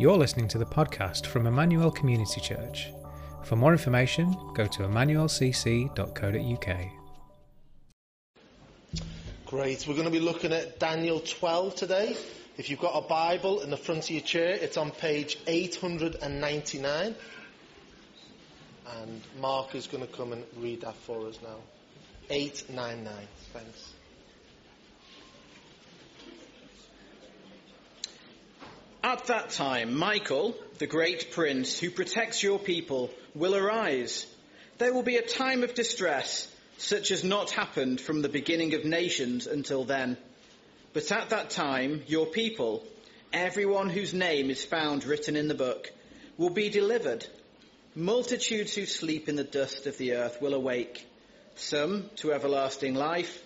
[0.00, 2.92] You're listening to the podcast from Emmanuel Community Church.
[3.42, 6.76] For more information, go to emmanuelcc.co.uk.
[9.46, 9.88] Great.
[9.88, 12.16] We're going to be looking at Daniel 12 today.
[12.56, 17.16] If you've got a Bible in the front of your chair, it's on page 899.
[19.00, 21.56] And Mark is going to come and read that for us now.
[22.30, 23.12] 899.
[23.52, 23.94] Thanks.
[29.08, 34.26] At that time, Michael, the great prince who protects your people, will arise.
[34.76, 38.84] There will be a time of distress, such as not happened from the beginning of
[38.84, 40.18] nations until then.
[40.92, 42.84] But at that time, your people,
[43.32, 45.90] everyone whose name is found written in the book,
[46.36, 47.26] will be delivered.
[47.94, 51.06] Multitudes who sleep in the dust of the earth will awake,
[51.54, 53.42] some to everlasting life,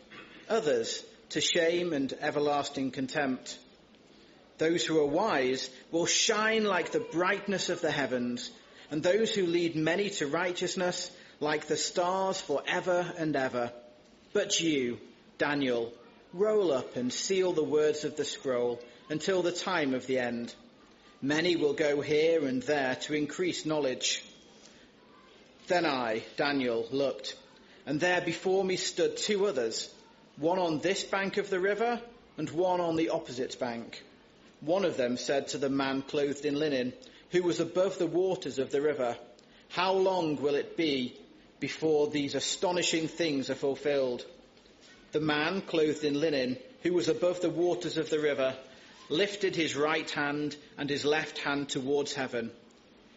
[0.49, 3.57] others to shame and everlasting contempt.
[4.59, 8.51] Those who are wise will shine like the brightness of the heavens,
[8.91, 13.73] and those who lead many to righteousness like the stars forever and ever.
[14.33, 14.99] But you,
[15.39, 15.93] Daniel,
[16.33, 20.55] roll up and seal the words of the scroll until the time of the end.
[21.21, 24.25] Many will go here and there to increase knowledge.
[25.69, 27.37] Then I, Daniel, looked,
[27.87, 29.93] and there before me stood two others,
[30.37, 32.01] one on this bank of the river
[32.37, 34.03] and one on the opposite bank.
[34.63, 36.93] One of them said to the man clothed in linen,
[37.31, 39.17] who was above the waters of the river,
[39.69, 41.19] How long will it be
[41.59, 44.25] before these astonishing things are fulfilled?
[45.11, 48.55] The man clothed in linen, who was above the waters of the river,
[49.09, 52.53] lifted his right hand and his left hand towards heaven.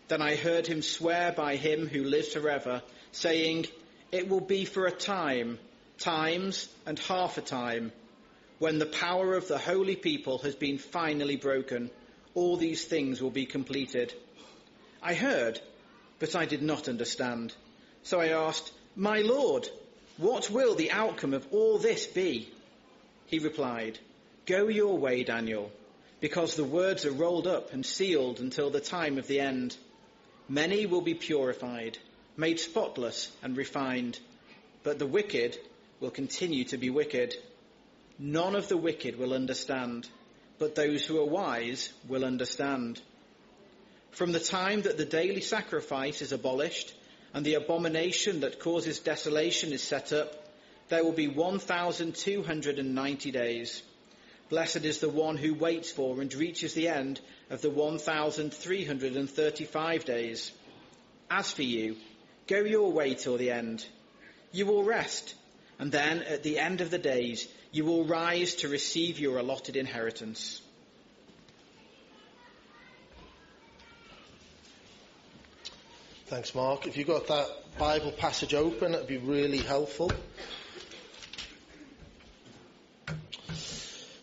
[0.07, 3.67] Then I heard him swear by him who lives forever, saying,
[4.11, 5.59] It will be for a time,
[5.99, 7.91] times and half a time
[8.59, 11.91] when the power of the holy people has been finally broken,
[12.33, 14.13] all these things will be completed.
[15.01, 15.59] I heard,
[16.19, 17.53] but I did not understand.
[18.03, 19.67] So I asked, My Lord,
[20.17, 22.49] what will the outcome of all this be?
[23.27, 23.99] He replied,
[24.45, 25.71] Go your way, Daniel,
[26.21, 29.75] because the words are rolled up and sealed until the time of the end.
[30.47, 31.97] Many will be purified,
[32.37, 34.19] made spotless and refined,
[34.83, 35.57] but the wicked
[35.99, 37.35] will continue to be wicked.
[38.17, 40.07] None of the wicked will understand,
[40.57, 43.01] but those who are wise will understand.
[44.11, 46.93] From the time that the daily sacrifice is abolished
[47.33, 50.33] and the abomination that causes desolation is set up,
[50.87, 53.83] there will be 1,290 days.
[54.47, 60.53] Blessed is the one who waits for and reaches the end of the 1,335 days.
[61.29, 61.97] As for you,
[62.47, 63.85] go your way till the end.
[64.53, 65.35] You will rest,
[65.79, 69.75] and then at the end of the days, you will rise to receive your allotted
[69.75, 70.61] inheritance.
[76.27, 76.87] Thanks, Mark.
[76.87, 80.09] If you've got that Bible passage open, it'd be really helpful.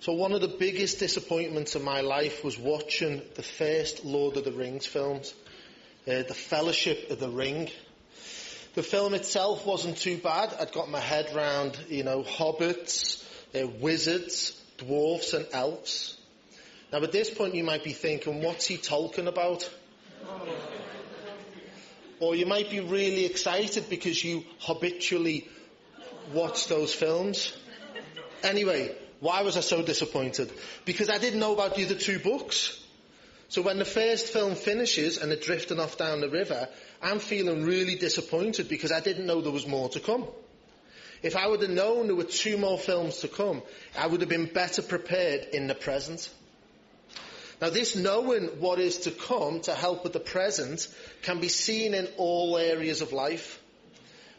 [0.00, 4.44] So, one of the biggest disappointments of my life was watching the first Lord of
[4.44, 5.34] the Rings films,
[6.08, 7.68] uh, The Fellowship of the Ring.
[8.72, 10.54] The film itself wasn't too bad.
[10.58, 13.22] I'd got my head round, you know, hobbits,
[13.54, 16.16] uh, wizards, dwarfs, and elves.
[16.92, 19.68] Now, at this point, you might be thinking, what's he talking about?
[22.22, 25.48] or you might be really excited because you habitually
[26.32, 27.52] watch those films.
[28.44, 30.52] Anyway, why was I so disappointed?
[30.84, 32.78] Because I didn't know about the other two books.
[33.48, 36.68] So when the first film finishes and they're drifting off down the river,
[37.02, 40.26] I'm feeling really disappointed because I didn't know there was more to come.
[41.22, 43.62] If I would have known there were two more films to come,
[43.96, 46.28] I would have been better prepared in the present.
[47.60, 50.88] Now, this knowing what is to come to help with the present
[51.22, 53.60] can be seen in all areas of life.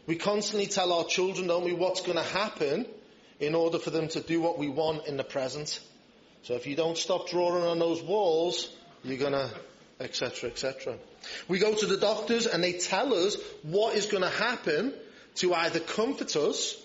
[0.06, 2.86] We constantly tell our children, don't we, what's going to happen
[3.40, 5.80] in order for them to do what we want in the present.
[6.42, 8.68] So if you don't stop drawing on those walls,
[9.02, 9.50] you're going to,
[10.00, 10.98] etc., etc.
[11.48, 14.92] We go to the doctors and they tell us what is going to happen
[15.36, 16.76] to either comfort us,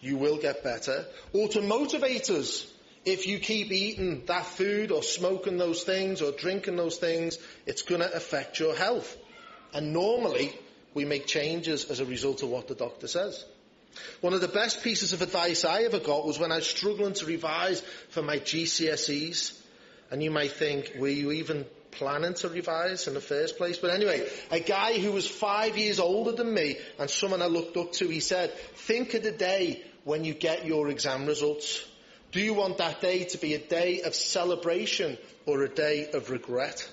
[0.00, 2.66] you will get better, or to motivate us
[3.06, 7.82] if you keep eating that food or smoking those things or drinking those things, it's
[7.82, 9.16] going to affect your health.
[9.72, 10.52] And normally,
[10.92, 13.44] we make changes as a result of what the doctor says.
[14.20, 17.14] One of the best pieces of advice I ever got was when I was struggling
[17.14, 17.80] to revise
[18.10, 19.56] for my GCSEs.
[20.10, 21.64] And you might think, were you even
[21.96, 23.78] planning to revise in the first place?
[23.78, 27.76] But anyway, a guy who was five years older than me and someone I looked
[27.76, 31.84] up to, he said, think of the day when you get your exam results.
[32.32, 36.30] Do you want that day to be a day of celebration or a day of
[36.30, 36.88] regret?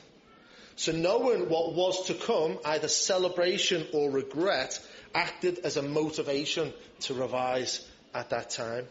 [0.76, 4.80] So knowing what was to come, either celebration or regret,
[5.14, 8.88] acted as a motivation to revise at that time.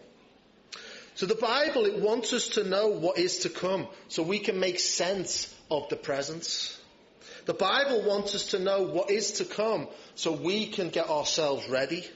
[1.14, 4.58] So the Bible, it wants us to know what is to come so we can
[4.58, 6.78] make sense of the present.
[7.46, 11.68] The Bible wants us to know what is to come so we can get ourselves
[11.68, 12.06] ready.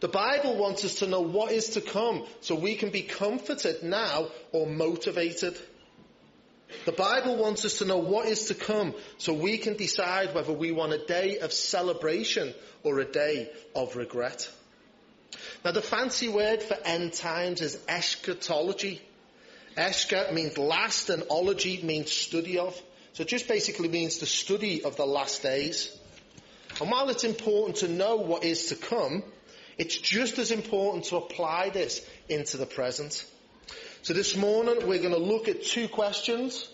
[0.00, 3.82] The Bible wants us to know what is to come so we can be comforted
[3.82, 5.56] now or motivated.
[6.84, 10.52] The Bible wants us to know what is to come so we can decide whether
[10.52, 12.52] we want a day of celebration
[12.82, 14.50] or a day of regret.
[15.64, 19.00] Now the fancy word for end times is eschatology.
[19.76, 22.80] Eschat means last and ology means study of.
[23.12, 25.94] So it just basically means the study of the last days.
[26.80, 29.22] And while it's important to know what is to come,
[29.78, 33.24] it's just as important to apply this into the present.
[34.02, 36.68] So this morning we're going to look at two questions.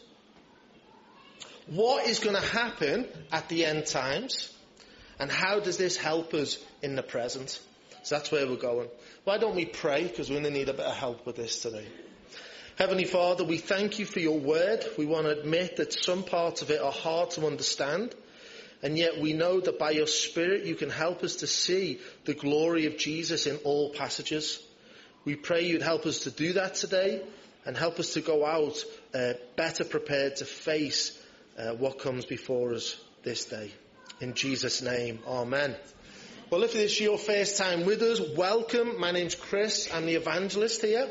[1.66, 4.52] What is going to happen at the end times?
[5.18, 7.60] And how does this help us in the present?
[8.02, 8.88] So that's where we're going.
[9.24, 10.04] Why don't we pray?
[10.04, 11.86] Because we're going to need a bit of help with this today.
[12.76, 14.82] Heavenly Father, we thank you for your word.
[14.96, 18.14] We want to admit that some parts of it are hard to understand.
[18.82, 22.32] And yet we know that by your Spirit you can help us to see the
[22.32, 24.58] glory of Jesus in all passages.
[25.26, 27.22] We pray you'd help us to do that today
[27.66, 28.82] and help us to go out
[29.14, 31.16] uh, better prepared to face
[31.58, 33.70] uh, what comes before us this day.
[34.20, 35.76] In Jesus' name, Amen.
[36.48, 38.98] Well, if this is your first time with us, welcome.
[38.98, 39.88] My name's Chris.
[39.92, 41.08] I'm the evangelist here.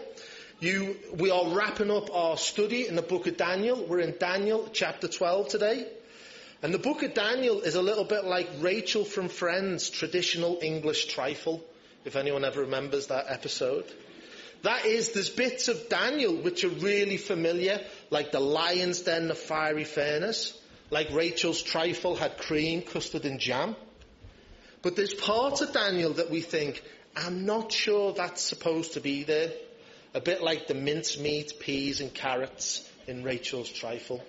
[0.61, 3.83] You, we are wrapping up our study in the book of Daniel.
[3.83, 5.87] We're in Daniel chapter 12 today.
[6.61, 11.05] And the book of Daniel is a little bit like Rachel from Friends, traditional English
[11.05, 11.63] trifle,
[12.05, 13.91] if anyone ever remembers that episode.
[14.61, 17.81] That is, there's bits of Daniel which are really familiar,
[18.11, 20.55] like the lion's den, the fiery furnace,
[20.91, 23.75] like Rachel's trifle had cream, custard and jam.
[24.83, 26.83] But there's parts of Daniel that we think,
[27.15, 29.51] I'm not sure that's supposed to be there.
[30.13, 34.23] A bit like the mincemeat, peas and carrots in Rachel's trifle.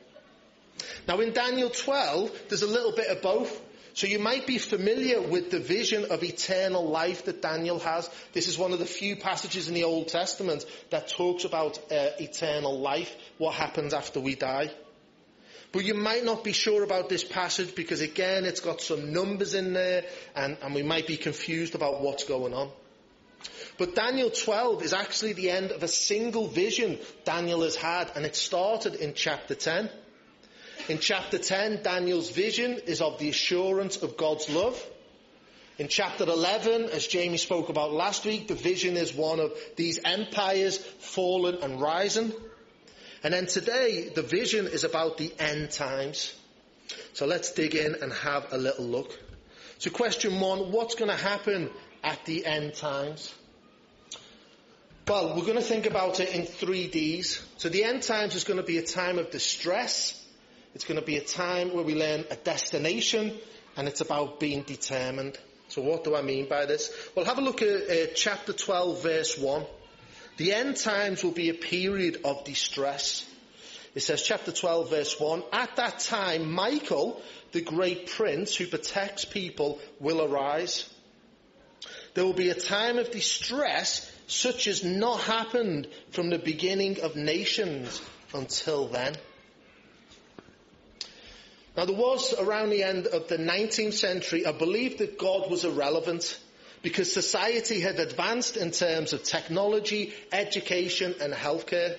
[1.07, 3.61] Now in Daniel 12, there's a little bit of both.
[3.95, 8.09] So you might be familiar with the vision of eternal life that Daniel has.
[8.33, 12.09] This is one of the few passages in the Old Testament that talks about uh,
[12.19, 14.71] eternal life, what happens after we die.
[15.73, 19.55] But you might not be sure about this passage because again, it's got some numbers
[19.55, 20.05] in there
[20.35, 22.71] and, and we might be confused about what's going on.
[23.79, 28.25] But Daniel 12 is actually the end of a single vision Daniel has had and
[28.25, 29.91] it started in chapter 10.
[30.89, 34.81] In chapter 10, Daniel's vision is of the assurance of God's love.
[35.79, 40.01] In chapter 11, as Jamie spoke about last week, the vision is one of these
[40.05, 42.33] empires fallen and rising.
[43.23, 46.35] And then today, the vision is about the end times.
[47.15, 49.19] So let's dig in and have a little look.
[49.79, 51.71] So question one, what's going to happen
[52.03, 53.35] at the end times?
[55.09, 57.45] Well, we're going to think about it in three Ds.
[57.57, 60.19] So the end times is going to be a time of distress,
[60.75, 63.37] it's going to be a time where we learn a destination
[63.77, 65.39] and it's about being determined.
[65.69, 66.91] So what do I mean by this?
[67.15, 69.65] Well, have a look at uh, chapter 12 verse 1.
[70.37, 73.27] The end times will be a period of distress.
[73.95, 77.21] It says chapter 12 verse 1, at that time Michael,
[77.53, 80.89] the great prince who protects people, will arise.
[82.15, 87.17] There will be a time of distress such as not happened from the beginning of
[87.17, 88.01] nations
[88.35, 89.15] until then.
[91.77, 95.65] Now there was around the end of the 19th century a belief that God was
[95.65, 96.39] irrelevant
[96.83, 101.97] because society had advanced in terms of technology, education and healthcare.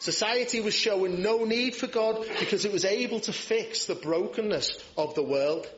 [0.00, 4.78] Society was showing no need for God because it was able to fix the brokenness
[4.96, 5.68] of the world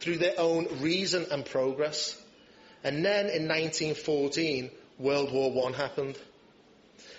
[0.00, 2.20] through their own reason and progress.
[2.86, 6.16] And then in 1914, World War I happened.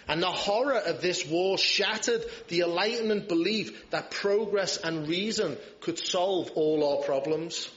[0.08, 6.00] And the horror of this war shattered the enlightenment belief that progress and reason could
[6.00, 7.70] solve all our problems.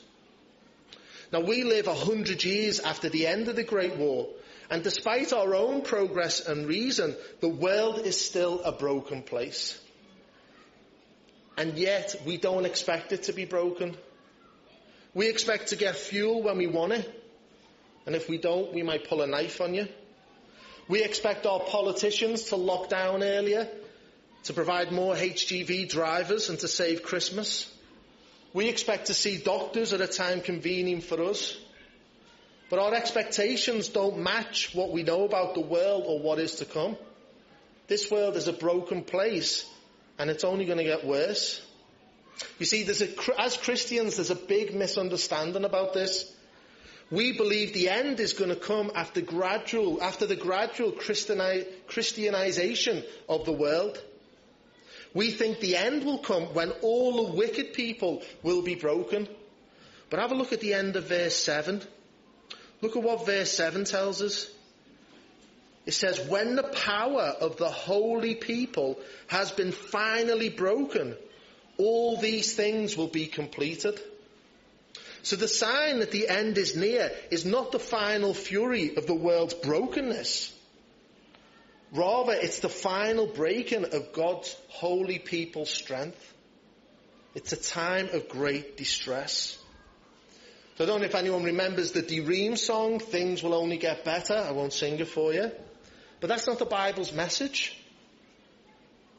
[1.32, 4.28] Now we live a hundred years after the end of the Great War,
[4.70, 9.76] and despite our own progress and reason, the world is still a broken place.
[11.58, 13.96] And yet we don't expect it to be broken.
[15.12, 17.19] We expect to get fuel when we want it,
[18.06, 19.86] and if we don't, we might pull a knife on you.
[20.88, 23.68] We expect our politicians to lock down earlier,
[24.44, 27.72] to provide more HGV drivers and to save Christmas.
[28.52, 31.56] We expect to see doctors at a time convenient for us.
[32.70, 36.64] But our expectations don't match what we know about the world or what is to
[36.64, 36.96] come.
[37.88, 39.68] This world is a broken place
[40.18, 41.60] and it's only going to get worse.
[42.58, 46.32] You see, a, as Christians, there's a big misunderstanding about this.
[47.10, 53.44] We believe the end is going to come after gradual, after the gradual Christianization of
[53.44, 54.00] the world.
[55.12, 59.26] We think the end will come when all the wicked people will be broken.
[60.08, 61.82] But have a look at the end of verse 7.
[62.80, 64.48] Look at what verse 7 tells us.
[65.86, 71.16] It says, when the power of the holy people has been finally broken,
[71.76, 74.00] all these things will be completed.
[75.22, 79.14] So the sign that the end is near is not the final fury of the
[79.14, 80.52] world's brokenness.
[81.92, 86.34] Rather, it's the final breaking of God's holy people's strength.
[87.34, 89.58] It's a time of great distress.
[90.76, 94.34] So I don't know if anyone remembers the D:Ream song, Things Will Only Get Better.
[94.34, 95.50] I won't sing it for you.
[96.20, 97.76] But that's not the Bible's message.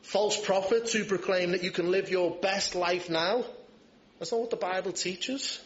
[0.01, 3.45] False prophets who proclaim that you can live your best life now.
[4.17, 5.59] That's not what the Bible teaches.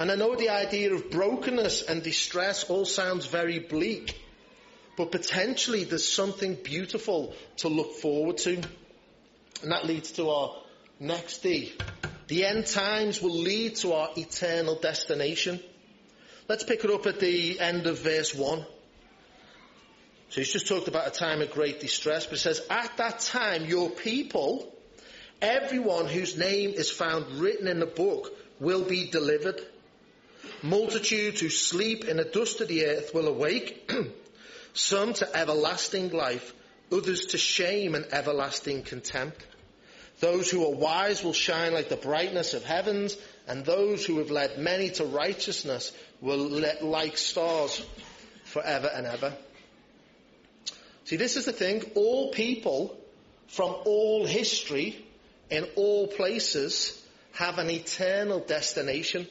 [0.00, 4.18] And I know the idea of brokenness and distress all sounds very bleak,
[4.96, 8.62] but potentially there's something beautiful to look forward to.
[9.62, 10.56] And that leads to our
[10.98, 11.74] next D.
[12.28, 15.60] The end times will lead to our eternal destination.
[16.48, 18.64] Let's pick it up at the end of verse 1.
[20.30, 23.18] So he's just talked about a time of great distress, but it says, At that
[23.18, 24.74] time, your people,
[25.42, 29.60] everyone whose name is found written in the book, will be delivered.
[30.62, 33.90] Multitudes who sleep in the dust of the earth will awake,
[34.74, 36.52] some to everlasting life,
[36.92, 39.44] others to shame and everlasting contempt.
[40.20, 43.16] Those who are wise will shine like the brightness of heavens,
[43.48, 47.82] and those who have led many to righteousness will let like stars
[48.44, 49.34] forever and ever.
[51.04, 51.82] See, this is the thing.
[51.94, 52.96] All people
[53.48, 55.04] from all history
[55.48, 56.96] in all places
[57.32, 59.26] have an eternal destination.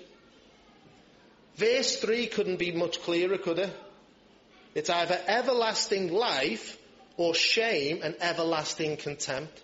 [1.56, 3.76] Verse 3 couldn't be much clearer, could it?
[4.76, 6.78] It's either everlasting life
[7.18, 9.62] or shame and everlasting contempt.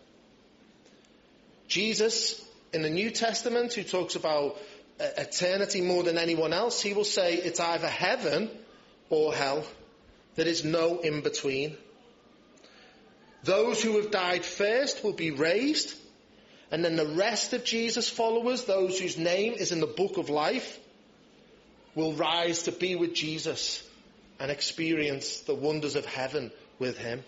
[1.68, 4.58] Jesus, in the New Testament, who talks about
[5.00, 8.50] uh, eternity more than anyone else, he will say it's either heaven
[9.10, 9.66] or hell.
[10.36, 11.78] There is no in between.
[13.44, 15.94] Those who have died first will be raised,
[16.72, 20.30] and then the rest of Jesus' followers, those whose name is in the book of
[20.30, 20.80] life,
[21.96, 23.82] will rise to be with Jesus
[24.40, 27.24] and experience the wonders of heaven with him.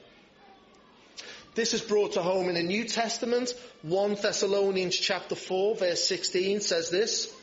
[1.55, 3.51] This is brought to home in the New Testament.
[3.81, 7.33] 1 Thessalonians chapter 4 verse 16 says this,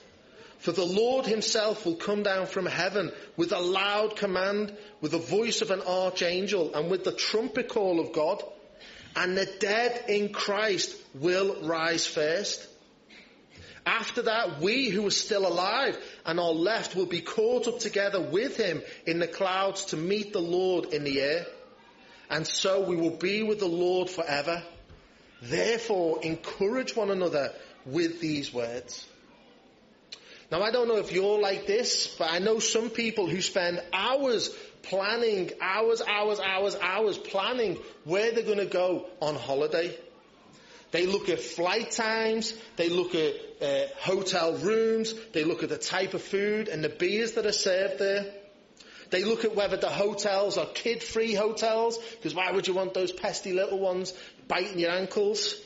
[0.58, 5.18] For the Lord himself will come down from heaven with a loud command, with the
[5.18, 8.42] voice of an archangel, and with the trumpet call of God,
[9.16, 12.68] and the dead in Christ will rise first.
[13.86, 18.20] After that, we who are still alive and are left will be caught up together
[18.20, 21.46] with him in the clouds to meet the Lord in the air.
[22.30, 24.62] And so we will be with the Lord forever.
[25.42, 27.52] Therefore, encourage one another
[27.84, 29.06] with these words.
[30.50, 33.82] Now, I don't know if you're like this, but I know some people who spend
[33.92, 39.96] hours planning, hours, hours, hours, hours planning where they're going to go on holiday.
[40.94, 45.76] They look at flight times, they look at uh, hotel rooms, they look at the
[45.76, 48.32] type of food and the beers that are served there.
[49.10, 53.10] They look at whether the hotels are kid-free hotels, because why would you want those
[53.10, 54.14] pesty little ones
[54.46, 55.56] biting your ankles?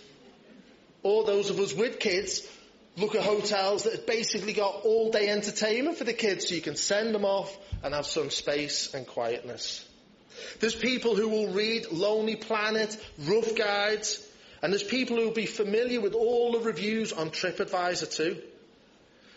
[1.02, 2.48] Or those of us with kids
[2.96, 6.62] look at hotels that have basically got all day entertainment for the kids so you
[6.62, 7.54] can send them off
[7.84, 9.86] and have some space and quietness.
[10.60, 14.24] There's people who will read Lonely Planet, rough guides,
[14.62, 18.42] and there's people who will be familiar with all the reviews on TripAdvisor too.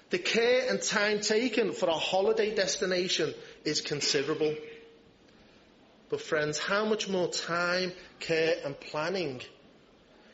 [0.09, 4.55] The care and time taken for a holiday destination is considerable.
[6.09, 9.41] But friends, how much more time, care and planning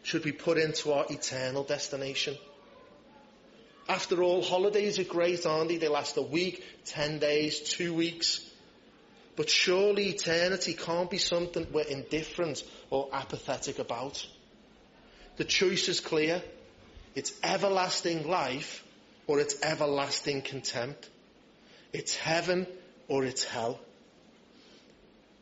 [0.02, 2.36] should we put into our eternal destination?
[3.88, 5.78] After all, holidays are great, aren't they?
[5.78, 8.44] They last a week, ten days, two weeks.
[9.36, 14.26] But surely eternity can't be something we're indifferent or apathetic about.
[15.38, 16.42] The choice is clear.
[17.16, 18.84] It's everlasting life
[19.28, 21.10] or it's everlasting contempt.
[21.94, 22.68] It's heaven
[23.08, 23.80] or it's hell.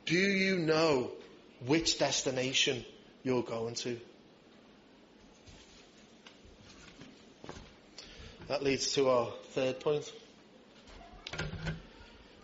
[0.06, 1.12] Do you know
[1.66, 2.86] which destination
[3.24, 4.00] you're going to?
[8.48, 10.12] That leads to our third point.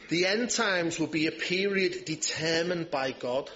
[0.10, 3.50] The end times will be a period determined by God.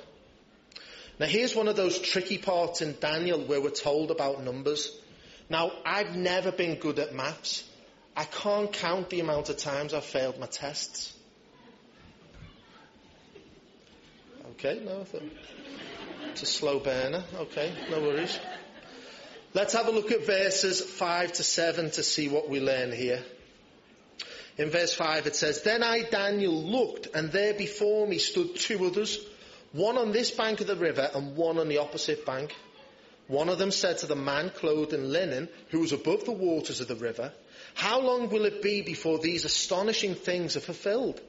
[1.19, 4.91] Now here's one of those tricky parts in Daniel where we're told about numbers.
[5.49, 7.63] Now, I've never been good at maths.
[8.17, 11.13] I can't count the amount of times I've failed my tests.
[14.51, 15.05] Okay, no,
[16.31, 17.23] it's a slow burner.
[17.35, 18.39] Okay, no worries.
[19.53, 23.23] Let's have a look at verses 5 to 7 to see what we learn here.
[24.57, 28.85] In verse 5 it says, Then I, Daniel, looked, and there before me stood two
[28.85, 29.19] others,
[29.75, 32.55] one on this bank of the river and one on the opposite bank.
[33.27, 36.79] One of them said to the man clothed in linen, who was above the waters
[36.79, 37.33] of the river,
[37.73, 41.19] How long will it be before these astonishing things are fulfilled?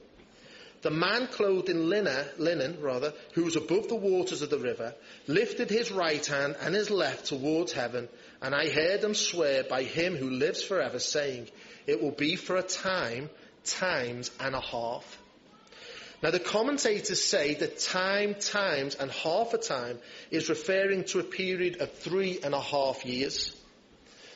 [0.82, 4.94] The man clothed in linen, linen rather, who was above the waters of the river,
[5.26, 8.08] lifted his right hand and his left towards heaven,
[8.40, 11.48] and I heard him swear by him who lives forever, saying,
[11.88, 13.30] it will be for a time,
[13.64, 15.18] times and a half.
[16.22, 19.98] Now the commentators say that time, times and half a time
[20.30, 23.54] is referring to a period of three and a half years.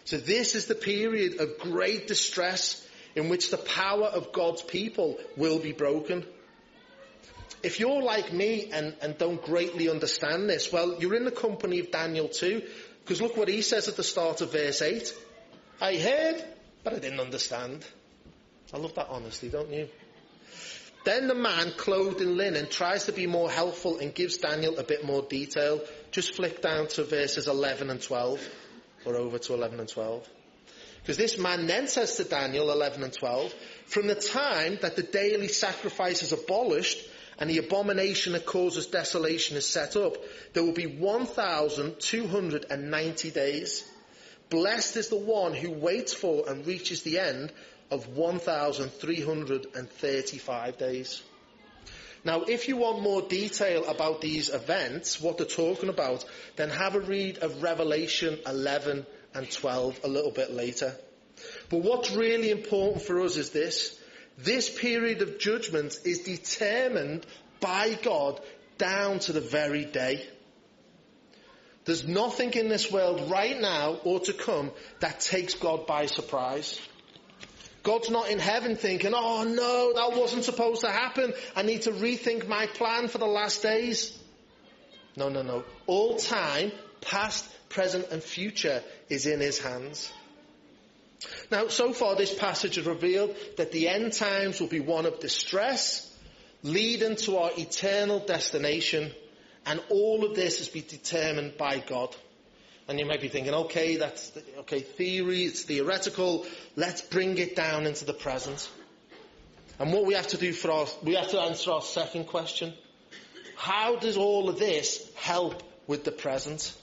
[0.05, 5.19] So this is the period of great distress in which the power of God's people
[5.37, 6.25] will be broken.
[7.63, 11.81] If you're like me and, and don't greatly understand this, well, you're in the company
[11.81, 12.63] of Daniel too,
[13.03, 15.15] because look what he says at the start of verse 8.
[15.81, 16.45] I heard
[16.83, 17.85] but I didn't understand.
[18.73, 19.89] I love that honesty, don't you?
[21.04, 24.85] Then the man, clothed in linen, tries to be more helpful and gives Daniel a
[24.85, 25.80] bit more detail.
[26.11, 28.47] Just flick down to verses 11 and 12,
[29.07, 30.28] or over to 11 and 12.
[31.00, 33.54] Because this man then says to Daniel 11 and 12,
[33.87, 36.99] from the time that the daily sacrifice is abolished
[37.38, 40.19] and the abomination that causes desolation is set up,
[40.52, 43.90] there will be 1,290 days.
[44.50, 47.50] Blessed is the one who waits for and reaches the end
[47.90, 51.23] of 1,335 days.
[52.25, 56.25] Now, if you want more detail about these events, what they're talking about,
[56.56, 60.94] then have a read of Revelation 11 and 12 a little bit later.
[61.70, 63.98] But what's really important for us is this.
[64.37, 67.24] This period of judgment is determined
[67.61, 68.40] by God
[68.76, 70.26] down to the very day.
[71.85, 76.79] There's nothing in this world right now or to come that takes God by surprise.
[77.83, 81.33] God's not in heaven thinking, oh no, that wasn't supposed to happen.
[81.57, 84.19] I need to rethink my plan for the last days.
[85.16, 85.64] No, no, no.
[85.87, 90.12] All time, past, present and future is in his hands.
[91.51, 95.21] Now, so far this passage has revealed that the end times will be one of
[95.21, 96.07] distress,
[96.62, 99.11] leading to our eternal destination
[99.66, 102.14] and all of this has been determined by God.
[102.90, 106.44] And you might be thinking, okay, that's, okay, theory, it's theoretical.
[106.74, 108.68] Let's bring it down into the present.
[109.79, 112.74] And what we have to do for our, we have to answer our second question.
[113.55, 116.76] How does all of this help with the present?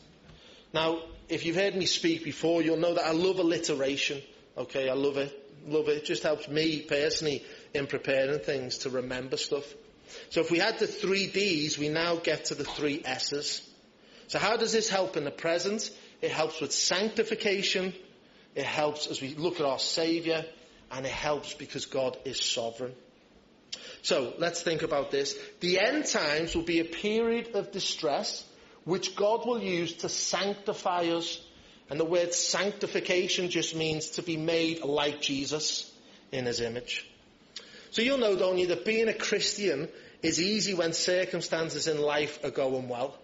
[0.73, 4.21] Now, if you've heard me speak before, you'll know that I love alliteration.
[4.57, 5.37] Okay, I love it.
[5.67, 5.97] Love it.
[5.97, 7.43] It just helps me personally
[7.73, 9.65] in preparing things to remember stuff.
[10.29, 13.61] So if we had the three Ds, we now get to the three S's.
[14.27, 15.89] So how does this help in the present?
[16.21, 17.93] It helps with sanctification.
[18.55, 20.43] It helps as we look at our Saviour.
[20.91, 22.93] And it helps because God is sovereign.
[24.01, 25.37] So let's think about this.
[25.59, 28.45] The end times will be a period of distress
[28.85, 31.41] which God will use to sanctify us.
[31.89, 35.91] And the word sanctification just means to be made like Jesus
[36.31, 37.05] in his image.
[37.91, 39.89] So you'll know, don't you, that being a Christian
[40.21, 43.17] is easy when circumstances in life are going well.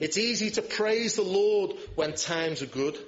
[0.00, 2.98] It's easy to praise the Lord when times are good.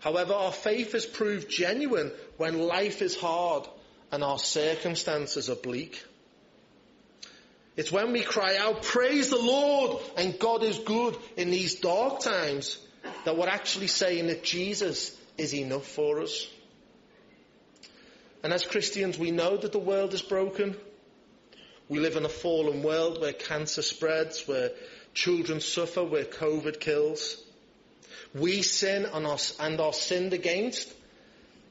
[0.00, 3.68] However, our faith is proved genuine when life is hard
[4.10, 6.02] and our circumstances are bleak.
[7.76, 12.20] It's when we cry out, praise the Lord and God is good in these dark
[12.20, 12.78] times
[13.24, 16.48] that we're actually saying that Jesus is enough for us.
[18.42, 20.76] And as Christians, we know that the world is broken.
[21.88, 24.70] We live in a fallen world where cancer spreads, where
[25.14, 27.42] children suffer, where COVID kills.
[28.34, 30.92] We sin and are, and are sinned against.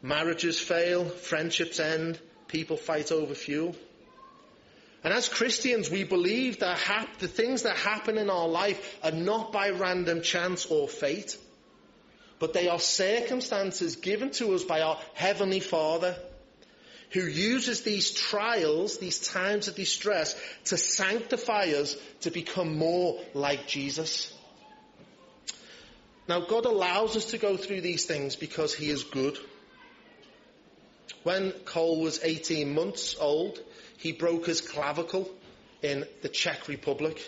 [0.02, 3.76] Marriages fail, friendships end, people fight over fuel.
[5.04, 9.12] And as Christians, we believe that hap- the things that happen in our life are
[9.12, 11.38] not by random chance or fate,
[12.40, 16.16] but they are circumstances given to us by our Heavenly Father
[17.12, 23.68] who uses these trials, these times of distress, to sanctify us to become more like
[23.68, 24.34] Jesus.
[26.28, 29.38] Now, God allows us to go through these things because He is good.
[31.24, 33.60] When Cole was 18 months old,
[33.98, 35.30] he broke his clavicle
[35.84, 37.22] in the Czech Republic.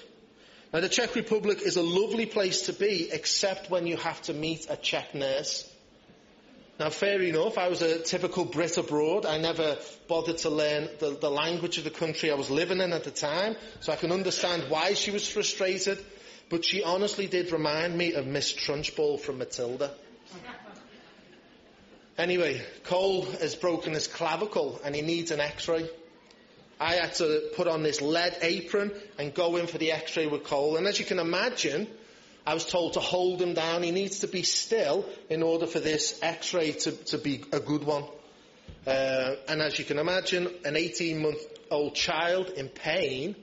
[0.73, 4.33] Now, the Czech Republic is a lovely place to be, except when you have to
[4.33, 5.69] meet a Czech nurse.
[6.79, 9.27] Now, fair enough, I was a typical Brit abroad.
[9.27, 12.93] I never bothered to learn the, the language of the country I was living in
[12.93, 16.03] at the time, so I can understand why she was frustrated.
[16.49, 19.91] But she honestly did remind me of Miss Trunchbull from Matilda.
[22.17, 25.87] Anyway, Cole has broken his clavicle and he needs an x-ray.
[26.79, 30.43] I had to put on this lead apron and go in for the x-ray with
[30.43, 30.77] Cole.
[30.77, 31.87] And as you can imagine,
[32.45, 33.83] I was told to hold him down.
[33.83, 37.83] He needs to be still in order for this x-ray to, to be a good
[37.83, 38.03] one.
[38.85, 41.39] Uh, and as you can imagine, an 18 month
[41.71, 43.35] old child in pain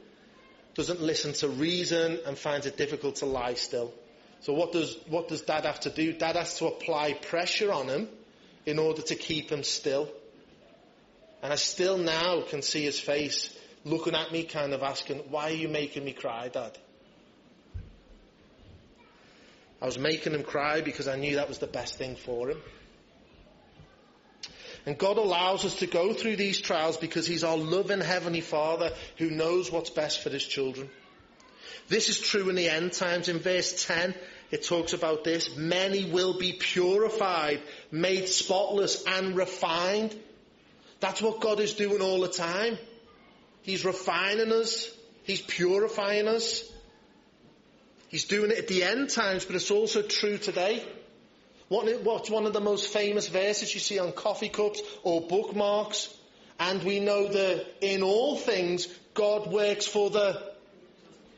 [0.75, 3.93] doesn't listen to reason and finds it difficult to lie still.
[4.41, 6.13] So what does, what does dad have to do?
[6.13, 8.09] Dad has to apply pressure on him
[8.67, 10.09] in order to keep him still.
[11.43, 15.51] And I still now can see his face looking at me kind of asking, why
[15.51, 16.77] are you making me cry, dad?
[19.81, 22.59] I was making him cry because I knew that was the best thing for him.
[24.87, 28.93] And God allows us to go through these trials because He's our loving Heavenly Father
[29.19, 30.88] who knows what's best for His children.
[31.88, 33.29] This is true in the end times.
[33.29, 34.14] In verse 10,
[34.51, 35.57] it talks about this.
[35.57, 40.19] Many will be purified, made spotless and refined.
[41.01, 42.79] That's what God is doing all the time.
[43.62, 44.88] He's refining us.
[45.25, 46.64] He's purifying us.
[48.11, 50.85] He's doing it at the end times, but it's also true today.
[51.68, 56.12] What's one of the most famous verses you see on coffee cups or bookmarks?
[56.59, 60.42] And we know that in all things, God works for the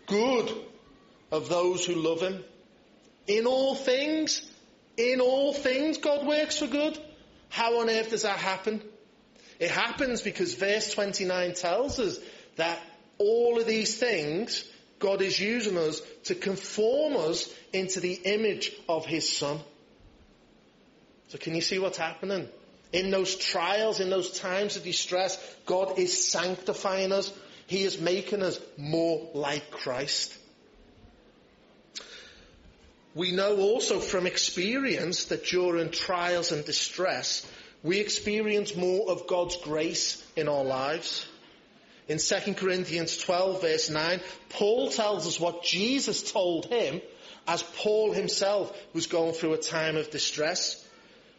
[0.06, 0.50] good
[1.30, 2.42] of those who love Him.
[3.26, 4.40] In all things,
[4.96, 6.98] in all things, God works for good.
[7.50, 8.82] How on earth does that happen?
[9.60, 12.18] It happens because verse 29 tells us
[12.56, 12.80] that
[13.18, 14.64] all of these things,
[15.02, 19.58] God is using us to conform us into the image of His Son.
[21.26, 22.48] So can you see what's happening?
[22.92, 25.36] In those trials, in those times of distress,
[25.66, 27.32] God is sanctifying us.
[27.66, 30.32] He is making us more like Christ.
[33.16, 37.44] We know also from experience that during trials and distress,
[37.82, 41.26] we experience more of God's grace in our lives.
[42.12, 44.20] In 2 Corinthians 12 verse 9,
[44.50, 47.00] Paul tells us what Jesus told him
[47.48, 50.86] as Paul himself was going through a time of distress.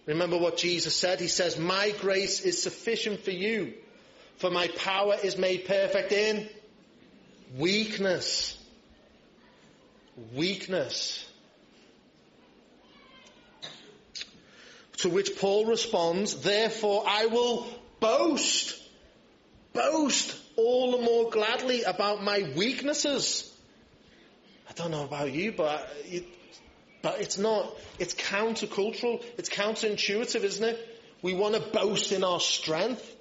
[0.07, 1.19] Remember what Jesus said?
[1.19, 3.75] He says, My grace is sufficient for you,
[4.37, 6.49] for my power is made perfect in
[7.55, 8.57] weakness.
[10.33, 11.23] Weakness.
[14.97, 17.67] To which Paul responds, Therefore I will
[17.99, 18.81] boast,
[19.73, 23.49] boast all the more gladly about my weaknesses.
[24.69, 25.89] I don't know about you, but
[27.03, 30.99] but it's not, it's countercultural, it's counterintuitive, isn't it?
[31.21, 33.15] We want to boast in our strength.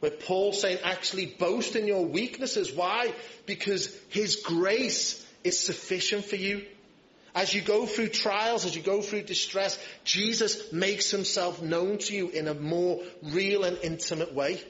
[0.00, 2.72] Where Paul's saying, actually boast in your weaknesses.
[2.72, 3.12] Why?
[3.46, 6.64] Because His grace is sufficient for you.
[7.34, 12.16] As you go through trials, as you go through distress, Jesus makes Himself known to
[12.16, 14.60] you in a more real and intimate way.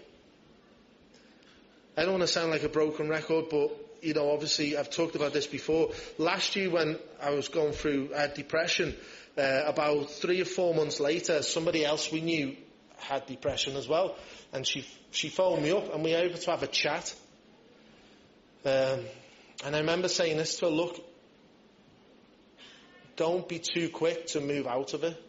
[1.96, 5.14] I don't want to sound like a broken record, but you know, obviously I've talked
[5.14, 5.90] about this before.
[6.18, 8.96] Last year when I was going through uh, depression,
[9.37, 12.57] uh, about three or four months later, somebody else we knew
[12.98, 14.16] had depression as well,
[14.52, 17.14] and she she phoned me up and we were able to have a chat.
[18.64, 19.00] Um,
[19.64, 20.98] and I remember saying this to her: Look,
[23.16, 25.20] don't be too quick to move out of it.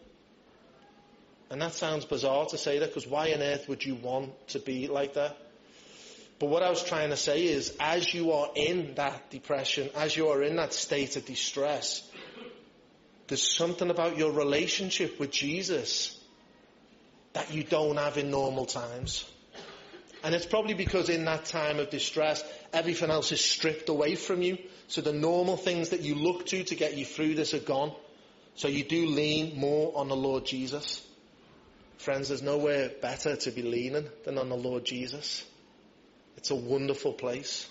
[1.50, 4.58] And that sounds bizarre to say that because why on earth would you want to
[4.58, 5.36] be like that?
[6.44, 10.14] But what I was trying to say is, as you are in that depression, as
[10.14, 12.06] you are in that state of distress,
[13.28, 16.22] there's something about your relationship with Jesus
[17.32, 19.24] that you don't have in normal times.
[20.22, 24.42] And it's probably because in that time of distress, everything else is stripped away from
[24.42, 24.58] you.
[24.88, 27.94] So the normal things that you look to to get you through this are gone.
[28.54, 31.02] So you do lean more on the Lord Jesus.
[31.96, 35.46] Friends, there's nowhere better to be leaning than on the Lord Jesus.
[36.36, 37.68] It's a wonderful place.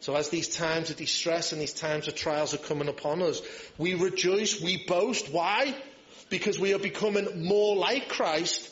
[0.00, 3.40] So as these times of distress and these times of trials are coming upon us,
[3.78, 5.32] we rejoice, we boast.
[5.32, 5.76] Why?
[6.28, 8.68] Because we are becoming more like Christ.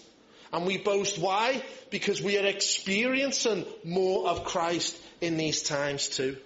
[0.52, 1.62] And we boast why?
[1.90, 6.36] Because we are experiencing more of Christ in these times too.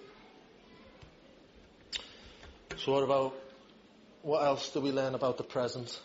[2.77, 3.35] So what about,
[4.21, 5.99] what else do we learn about the present?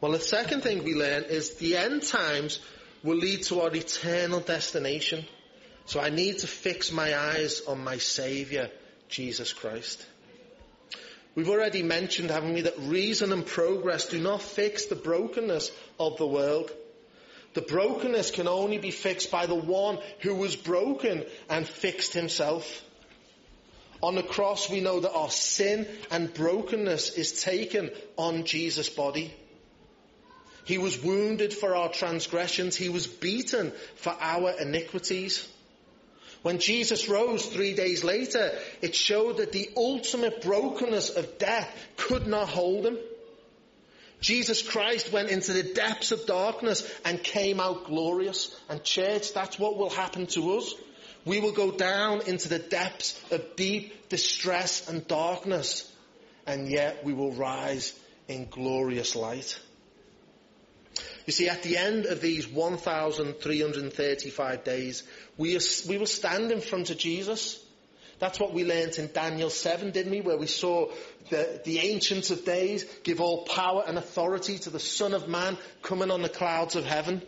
[0.00, 2.58] Well, the second thing we learn is the end times
[3.02, 5.24] will lead to our eternal destination.
[5.86, 8.68] So I need to fix my eyes on my Saviour,
[9.08, 10.04] Jesus Christ.
[11.34, 16.16] We've already mentioned, haven't we, that reason and progress do not fix the brokenness of
[16.18, 16.70] the world.
[17.54, 22.84] The brokenness can only be fixed by the one who was broken and fixed himself.
[24.02, 29.34] On the cross, we know that our sin and brokenness is taken on Jesus' body.
[30.68, 32.76] He was wounded for our transgressions.
[32.76, 35.48] He was beaten for our iniquities.
[36.42, 38.52] When Jesus rose three days later,
[38.82, 42.98] it showed that the ultimate brokenness of death could not hold him.
[44.20, 48.54] Jesus Christ went into the depths of darkness and came out glorious.
[48.68, 50.74] And church, that's what will happen to us.
[51.24, 55.90] We will go down into the depths of deep distress and darkness.
[56.46, 59.58] And yet we will rise in glorious light.
[61.28, 65.02] You see, at the end of these 1,335 days,
[65.36, 67.62] we, are, we will stand in front of Jesus.
[68.18, 70.22] That's what we learnt in Daniel 7, didn't we?
[70.22, 70.90] Where we saw
[71.28, 75.58] the, the Ancient of Days give all power and authority to the Son of Man
[75.82, 77.20] coming on the clouds of heaven.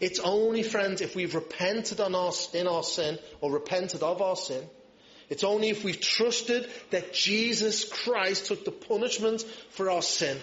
[0.00, 4.64] It's only, friends, if we've repented our, in our sin or repented of our sin,
[5.28, 10.38] it's only if we've trusted that Jesus Christ took the punishment for our sin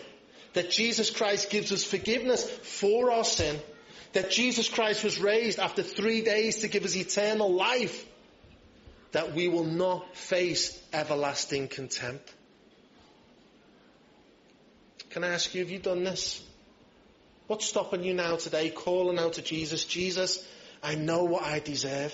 [0.54, 3.60] that Jesus Christ gives us forgiveness for our sin,
[4.14, 8.06] that Jesus Christ was raised after three days to give us eternal life,
[9.12, 12.34] that we will not face everlasting contempt.
[15.12, 16.44] Can I ask you, have you done this?
[17.48, 19.84] What's stopping you now today calling out to Jesus?
[19.84, 20.48] Jesus,
[20.84, 22.14] I know what I deserve.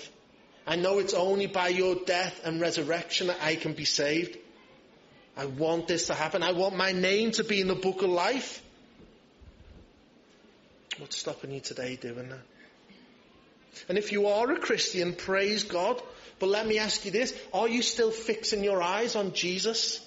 [0.66, 4.38] I know it's only by your death and resurrection that I can be saved.
[5.36, 6.42] I want this to happen.
[6.42, 8.62] I want my name to be in the book of life.
[10.98, 12.40] What's stopping you today doing that?
[13.88, 16.00] And if you are a Christian, praise God.
[16.38, 17.38] But let me ask you this.
[17.52, 20.00] Are you still fixing your eyes on Jesus?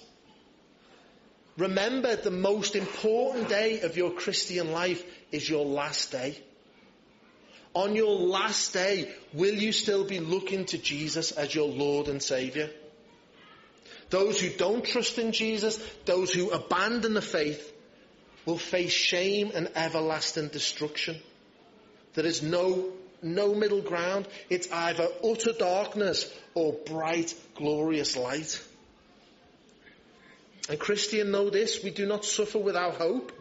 [1.58, 6.42] Remember the most important day of your Christian life is your last day.
[7.76, 12.24] On your last day, will you still be looking to Jesus as your Lord and
[12.24, 12.70] Saviour?
[14.10, 17.74] Those who don't trust in Jesus, those who abandon the faith,
[18.45, 21.17] will face shame and everlasting destruction.
[22.13, 22.91] There is no,
[23.22, 24.28] no middle ground.
[24.50, 28.60] It's either utter darkness or bright, glorious light.
[30.69, 33.32] And Christian, know this, we do not suffer without hope.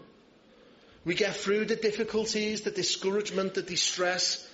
[1.04, 4.46] We get through the difficulties, the discouragement, the distress,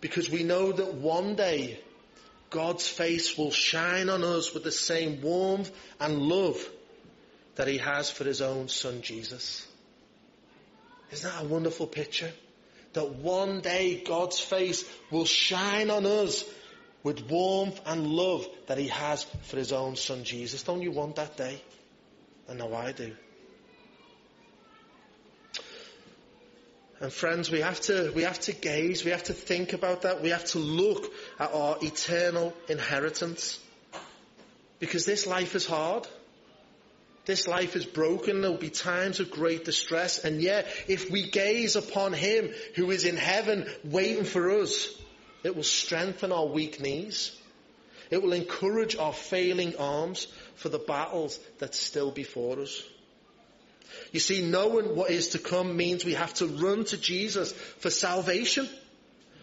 [0.00, 1.78] because we know that one day
[2.54, 6.56] God's face will shine on us with the same warmth and love
[7.56, 9.66] that he has for his own son Jesus.
[11.10, 12.30] Isn't that a wonderful picture?
[12.92, 16.44] That one day God's face will shine on us
[17.02, 20.62] with warmth and love that he has for his own son Jesus.
[20.62, 21.60] Don't you want that day?
[22.48, 23.16] I know I do.
[27.00, 30.22] And friends, we have to, we have to gaze, we have to think about that,
[30.22, 33.58] we have to look at our eternal inheritance.
[34.78, 36.06] Because this life is hard.
[37.26, 38.42] This life is broken.
[38.42, 40.18] There will be times of great distress.
[40.18, 44.88] And yet, if we gaze upon Him who is in heaven waiting for us,
[45.42, 47.36] it will strengthen our weak knees.
[48.10, 50.26] It will encourage our failing arms
[50.56, 52.82] for the battles that's still before us.
[54.12, 57.90] You see, knowing what is to come means we have to run to Jesus for
[57.90, 58.68] salvation.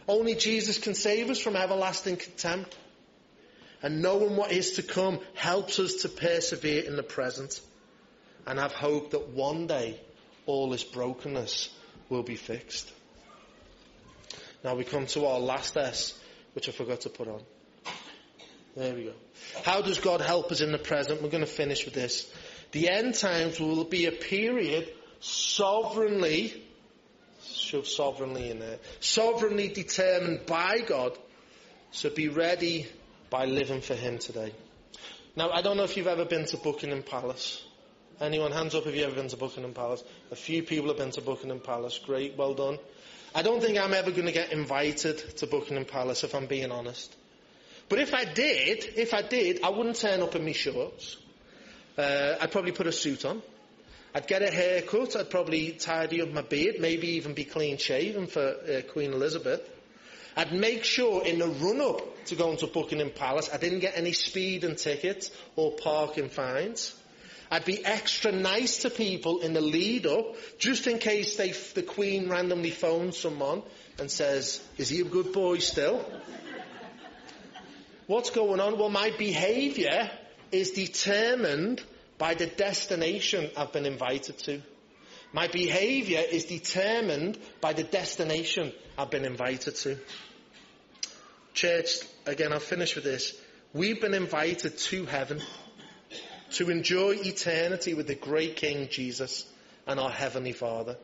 [0.07, 2.75] Only Jesus can save us from everlasting contempt.
[3.83, 7.59] And knowing what is to come helps us to persevere in the present
[8.45, 9.99] and have hope that one day
[10.45, 11.69] all this brokenness
[12.09, 12.91] will be fixed.
[14.63, 16.19] Now we come to our last S,
[16.53, 17.41] which I forgot to put on.
[18.75, 19.13] There we go.
[19.65, 21.21] How does God help us in the present?
[21.21, 22.31] We're going to finish with this.
[22.71, 26.53] The end times will be a period sovereignly,
[27.43, 31.17] shove sovereignly in there, sovereignly determined by God.
[31.91, 32.87] So be ready
[33.29, 34.53] by living for Him today.
[35.35, 37.63] Now, I don't know if you've ever been to Buckingham Palace.
[38.19, 40.03] Anyone, hands up if you've ever been to Buckingham Palace.
[40.29, 41.99] A few people have been to Buckingham Palace.
[42.05, 42.77] Great, well done.
[43.33, 46.71] I don't think I'm ever going to get invited to Buckingham Palace, if I'm being
[46.71, 47.15] honest.
[47.89, 51.17] But if I did, if I did, I wouldn't turn up in my shorts.
[51.97, 53.41] Uh, I'd probably put a suit on.
[54.13, 55.15] I'd get a haircut.
[55.15, 59.61] I'd probably tidy up my beard, maybe even be clean shaven for uh, Queen Elizabeth.
[60.35, 63.97] I'd make sure in the run up to going to Buckingham Palace, I didn't get
[63.97, 66.95] any speeding tickets or parking fines.
[67.49, 71.83] I'd be extra nice to people in the lead up, just in case they, the
[71.83, 73.61] Queen randomly phones someone
[73.99, 76.05] and says, Is he a good boy still?
[78.07, 78.77] What's going on?
[78.77, 80.09] Well, my behavior
[80.51, 81.81] is determined
[82.17, 84.61] by the destination I've been invited to.
[85.33, 89.97] My behavior is determined by the destination I've been invited to.
[91.53, 93.33] Church, again, I'll finish with this.
[93.73, 95.41] We've been invited to heaven
[96.51, 99.45] to enjoy eternity with the great King Jesus
[99.87, 100.97] and our Heavenly Father.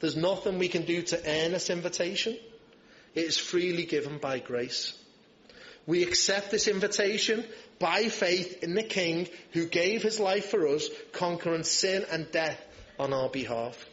[0.00, 2.36] There's nothing we can do to earn this invitation.
[3.14, 4.96] It is freely given by grace.
[5.88, 7.46] We accept this invitation
[7.78, 12.60] by faith in the King who gave his life for us, conquering sin and death
[12.98, 13.86] on our behalf.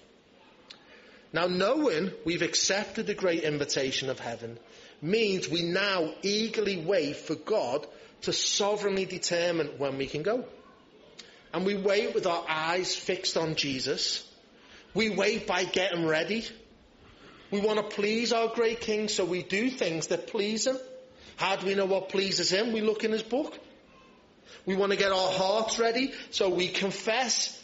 [1.31, 4.59] Now, knowing we've accepted the great invitation of heaven
[5.01, 7.87] means we now eagerly wait for God
[8.23, 10.43] to sovereignly determine when we can go.
[11.53, 14.29] And we wait with our eyes fixed on Jesus.
[14.93, 16.45] We wait by getting ready.
[17.51, 20.77] We want to please our great King, so we do things that please Him.
[21.37, 22.71] How do we know what pleases Him?
[22.71, 23.57] We look in His book.
[24.65, 27.61] We want to get our hearts ready, so we confess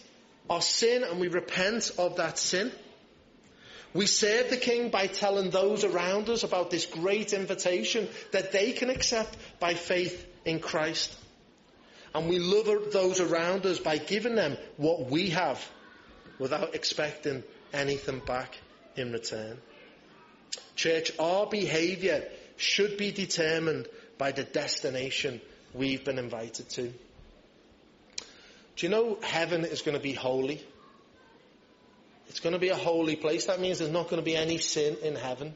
[0.50, 2.72] our sin and we repent of that sin.
[3.94, 8.72] We serve the King by telling those around us about this great invitation that they
[8.72, 11.18] can accept by faith in Christ.
[12.14, 15.66] And we love those around us by giving them what we have
[16.40, 18.58] without expecting anything back
[18.96, 19.58] in return.
[20.76, 22.24] Church, our behaviour
[22.62, 25.42] should be determined by the destination
[25.74, 26.94] we've been invited to.
[28.76, 30.64] Do you know heaven is going to be holy?
[32.30, 33.46] It's going to be a holy place.
[33.46, 35.56] That means there's not going to be any sin in heaven.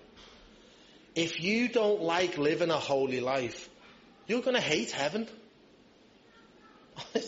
[1.15, 3.69] If you don't like living a holy life,
[4.27, 5.27] you're going to hate heaven.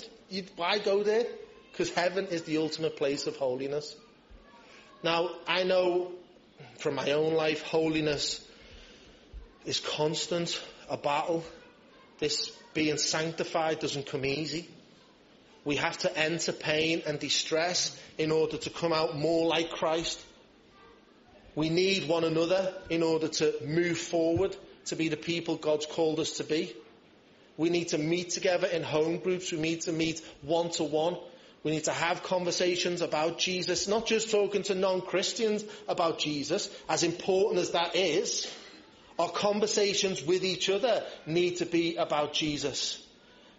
[0.56, 1.26] Why go there?
[1.72, 3.96] Because heaven is the ultimate place of holiness.
[5.04, 6.12] Now, I know
[6.80, 8.46] from my own life, holiness
[9.68, 11.44] is constant, a battle.
[12.20, 14.68] This being sanctified doesn't come easy.
[15.66, 20.24] We have to enter pain and distress in order to come out more like Christ.
[21.56, 26.20] We need one another in order to move forward to be the people God's called
[26.20, 26.74] us to be.
[27.58, 29.52] We need to meet together in home groups.
[29.52, 31.18] We need to meet one to one.
[31.64, 37.04] We need to have conversations about Jesus, not just talking to non-Christians about Jesus, as
[37.04, 38.48] important as that is.
[39.20, 43.04] Our conversations with each other need to be about Jesus.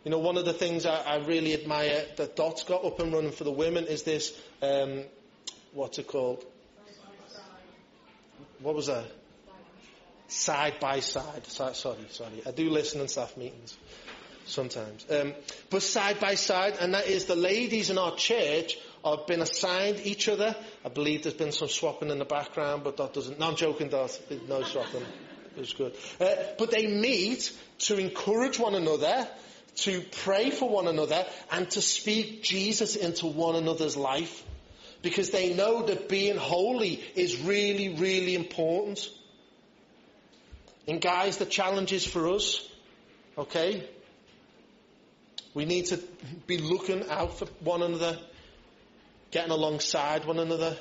[0.04, 3.12] You know, one of the things I, I really admire that Dot's got up and
[3.12, 5.02] running for the women is this, um,
[5.72, 6.44] what's it called?
[8.60, 9.04] What was that?
[10.28, 11.46] Side by side.
[11.46, 12.42] Sorry, sorry.
[12.46, 13.76] I do listen in staff meetings
[14.48, 15.06] sometimes.
[15.10, 15.34] Um,
[15.70, 20.00] but side by side, and that is the ladies in our church have been assigned
[20.04, 20.56] each other.
[20.84, 23.38] I believe there's been some swapping in the background, but that doesn't.
[23.38, 24.18] No, I'm joking, Dot.
[24.48, 25.04] No swapping.
[25.58, 25.96] Was good.
[26.20, 29.28] Uh, but they meet to encourage one another,
[29.76, 34.44] to pray for one another, and to speak Jesus into one another's life.
[35.02, 39.08] Because they know that being holy is really, really important.
[40.86, 42.66] And guys, the challenge is for us,
[43.36, 43.88] okay?
[45.54, 46.00] We need to
[46.46, 48.18] be looking out for one another,
[49.30, 50.76] getting alongside one another,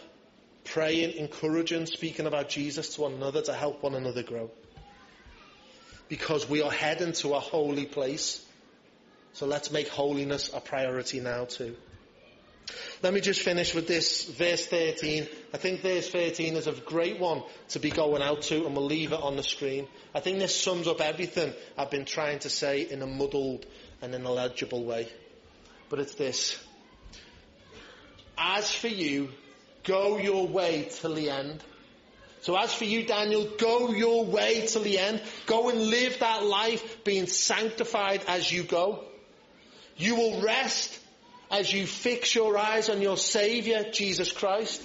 [0.66, 4.50] praying, encouraging, speaking about Jesus to one another to help one another grow.
[6.10, 8.44] Because we are heading to a holy place.
[9.34, 11.76] So let's make holiness a priority now too.
[13.02, 15.28] Let me just finish with this, verse 13.
[15.54, 18.86] I think verse 13 is a great one to be going out to, and we'll
[18.86, 19.88] leave it on the screen.
[20.14, 23.66] I think this sums up everything I've been trying to say in a muddled
[24.02, 25.08] and in a legible way.
[25.90, 26.60] But it's this.
[28.38, 29.30] As for you,
[29.84, 31.64] go your way till the end.
[32.42, 35.22] So as for you, Daniel, go your way till the end.
[35.46, 39.04] Go and live that life being sanctified as you go.
[39.98, 40.98] You will rest
[41.50, 44.82] as you fix your eyes on your Saviour, Jesus Christ.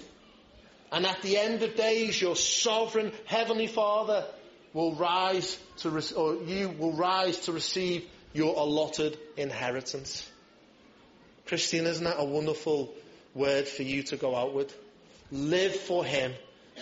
[0.90, 4.26] And at the end of days, your sovereign Heavenly Father
[4.72, 10.28] will rise to, or you will rise to receive your allotted inheritance.
[11.46, 12.94] Christian, isn't that a wonderful
[13.34, 14.74] word for you to go out with?
[15.30, 16.32] Live for Him,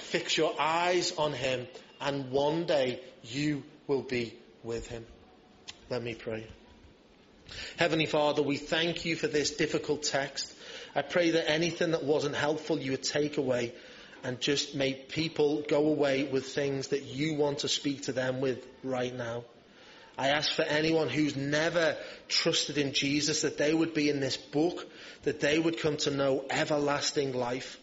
[0.00, 1.66] fix your eyes on Him,
[2.00, 5.06] and one day you will be with Him.
[5.88, 6.46] Let me pray.
[7.76, 10.54] Heavenly Father, we thank you for this difficult text.
[10.94, 13.72] I pray that anything that wasn't helpful you would take away
[14.22, 18.40] and just make people go away with things that you want to speak to them
[18.40, 19.44] with right now.
[20.18, 21.96] I ask for anyone who's never
[22.28, 24.86] trusted in Jesus that they would be in this book,
[25.22, 27.78] that they would come to know everlasting life.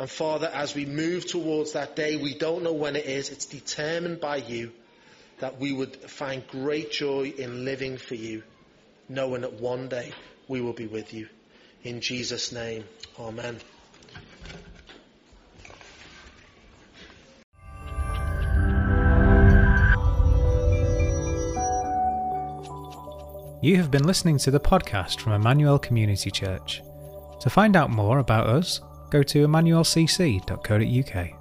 [0.00, 3.28] And Father, as we move towards that day, we don't know when it is.
[3.28, 4.72] It's determined by you.
[5.40, 8.42] that we would find great joy in living for you,
[9.08, 10.12] knowing that one day
[10.48, 11.28] we will be with you.
[11.82, 12.84] In Jesus' name,
[13.18, 13.58] Amen.
[23.62, 26.82] You have been listening to the podcast from Emmanuel Community Church.
[27.40, 28.80] To find out more about us,
[29.10, 31.39] go to emmanuelcc.co.uk.